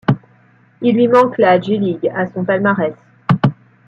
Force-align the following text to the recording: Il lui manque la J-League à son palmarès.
Il 0.81 0.95
lui 0.95 1.07
manque 1.07 1.37
la 1.37 1.59
J-League 1.61 2.11
à 2.15 2.25
son 2.25 2.43
palmarès. 2.43 2.95